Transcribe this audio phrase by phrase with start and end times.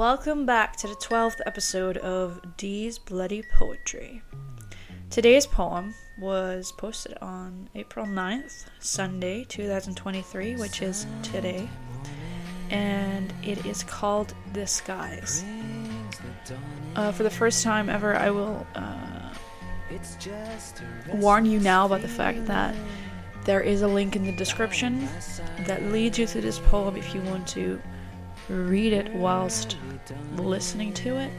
[0.00, 4.22] Welcome back to the 12th episode of Dee's Bloody Poetry.
[5.10, 11.68] Today's poem was posted on April 9th, Sunday, 2023, which is today,
[12.70, 15.44] and it is called Disguise.
[16.96, 19.34] Uh, for the first time ever, I will uh,
[21.12, 22.74] warn you now about the fact that
[23.44, 25.06] there is a link in the description
[25.66, 27.78] that leads you to this poem if you want to
[28.48, 29.76] read it whilst
[30.36, 31.32] listening to it,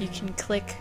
[0.00, 0.76] you can click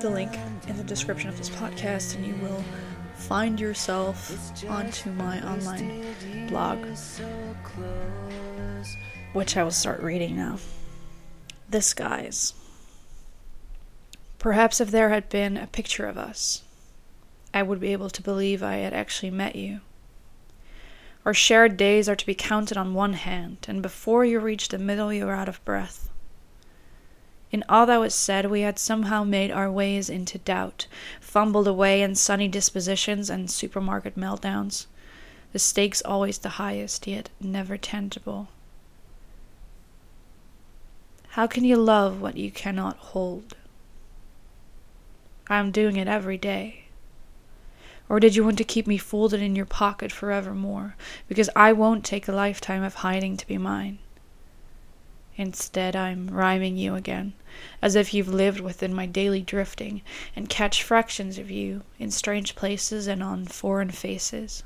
[0.00, 0.32] the link
[0.68, 2.64] in the description of this podcast and you will
[3.14, 4.32] find yourself
[4.68, 6.04] onto my online
[6.48, 6.78] blog,
[9.32, 10.58] which I will start reading now.
[11.68, 12.54] Disguise.
[14.38, 16.62] Perhaps if there had been a picture of us,
[17.52, 19.80] I would be able to believe I had actually met you.
[21.24, 24.78] Our shared days are to be counted on one hand, and before you reach the
[24.78, 26.08] middle, you are out of breath.
[27.50, 30.86] In all that was said, we had somehow made our ways into doubt,
[31.20, 34.86] fumbled away in sunny dispositions and supermarket meltdowns,
[35.52, 38.48] the stakes always the highest, yet never tangible.
[41.30, 43.56] How can you love what you cannot hold?
[45.48, 46.79] I am doing it every day.
[48.10, 50.96] Or did you want to keep me folded in your pocket forevermore,
[51.28, 54.00] because I won't take a lifetime of hiding to be mine?
[55.36, 57.34] Instead, I'm rhyming you again,
[57.80, 60.02] as if you've lived within my daily drifting,
[60.34, 64.64] and catch fractions of you in strange places and on foreign faces.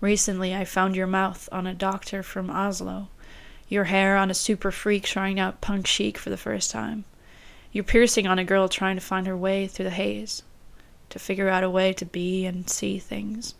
[0.00, 3.08] Recently, I found your mouth on a doctor from Oslo,
[3.68, 7.06] your hair on a super freak trying out punk chic for the first time,
[7.72, 10.44] your piercing on a girl trying to find her way through the haze
[11.14, 13.54] to figure out a way to be and see things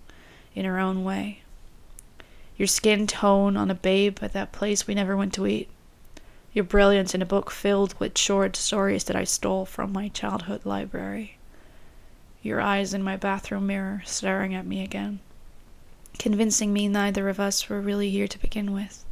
[0.56, 1.40] in her own way.
[2.56, 5.68] Your skin tone on a babe at that place we never went to eat.
[6.52, 10.66] Your brilliance in a book filled with short stories that I stole from my childhood
[10.66, 11.38] library.
[12.42, 15.20] Your eyes in my bathroom mirror staring at me again,
[16.18, 19.04] convincing me neither of us were really here to begin with.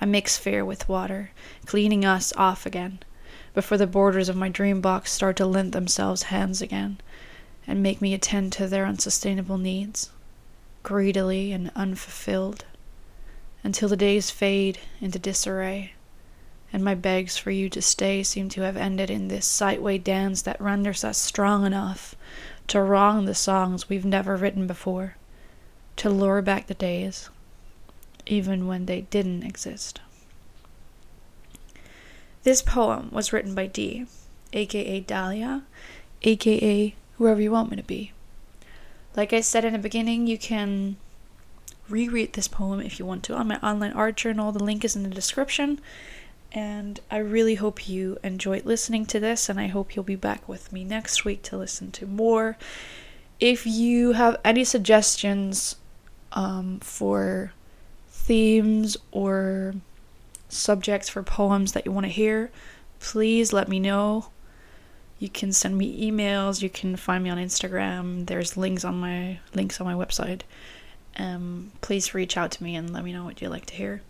[0.00, 1.30] I mix fear with water,
[1.66, 2.98] cleaning us off again,
[3.54, 6.98] before the borders of my dream box start to lend themselves hands again,
[7.66, 10.10] and make me attend to their unsustainable needs,
[10.82, 12.64] greedily and unfulfilled,
[13.62, 15.92] until the days fade into disarray,
[16.72, 20.42] and my begs for you to stay seem to have ended in this sightway dance
[20.42, 22.14] that renders us strong enough
[22.66, 25.16] to wrong the songs we've never written before,
[25.96, 27.28] to lure back the days,
[28.24, 30.00] even when they didn't exist.
[32.42, 34.06] This poem was written by D,
[34.52, 35.62] aka Dahlia,
[36.22, 38.12] aka whoever you want me to be.
[39.14, 40.96] Like I said in the beginning, you can
[41.88, 44.52] reread this poem if you want to on my online art journal.
[44.52, 45.80] The link is in the description.
[46.54, 50.46] And I really hope you enjoyed listening to this, and I hope you'll be back
[50.46, 52.58] with me next week to listen to more.
[53.40, 55.76] If you have any suggestions
[56.32, 57.52] um, for
[58.10, 59.74] themes or
[60.52, 62.50] subjects for poems that you want to hear,
[63.00, 64.26] please let me know.
[65.18, 66.62] You can send me emails.
[66.62, 68.26] You can find me on Instagram.
[68.26, 70.42] There's links on my links on my website.
[71.16, 74.02] Um, please reach out to me and let me know what you'd like to hear.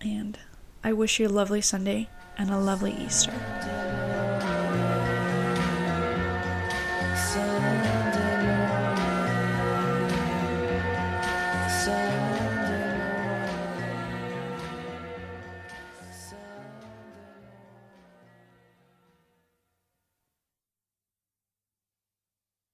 [0.00, 0.38] And
[0.84, 2.08] I wish you a lovely Sunday
[2.38, 3.32] and a lovely Easter.